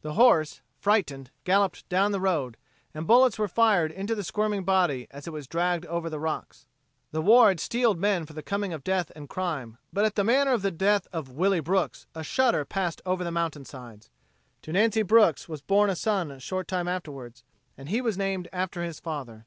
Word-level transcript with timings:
The 0.00 0.14
horse, 0.14 0.62
frightened, 0.78 1.30
galloped 1.44 1.86
down 1.90 2.10
the 2.10 2.18
road, 2.18 2.56
and 2.94 3.06
bullets 3.06 3.38
were 3.38 3.46
fired 3.46 3.92
into 3.92 4.14
the 4.14 4.24
squirming 4.24 4.64
body 4.64 5.06
as 5.10 5.26
it 5.26 5.34
was 5.34 5.46
dragged 5.46 5.84
over 5.84 6.08
the 6.08 6.18
rocks. 6.18 6.64
The 7.12 7.20
war 7.20 7.48
had 7.48 7.60
steeled 7.60 7.98
men 7.98 8.24
for 8.24 8.32
the 8.32 8.42
coming 8.42 8.72
of 8.72 8.82
death 8.82 9.12
and 9.14 9.28
crime, 9.28 9.76
but 9.92 10.06
at 10.06 10.14
the 10.14 10.24
manner 10.24 10.52
of 10.54 10.62
the 10.62 10.70
death 10.70 11.06
of 11.12 11.28
"Willie" 11.28 11.60
Brooks 11.60 12.06
a 12.14 12.24
shudder 12.24 12.64
passed 12.64 13.02
over 13.04 13.22
the 13.22 13.30
mountainsides. 13.30 14.08
To 14.62 14.72
Nancy 14.72 15.02
Brooks 15.02 15.46
was 15.46 15.60
born 15.60 15.90
a 15.90 15.94
son 15.94 16.30
a 16.30 16.40
short 16.40 16.68
time 16.68 16.88
afterward, 16.88 17.42
and 17.76 17.90
he 17.90 18.00
was 18.00 18.16
named 18.16 18.48
after 18.54 18.82
his 18.82 18.98
father. 18.98 19.44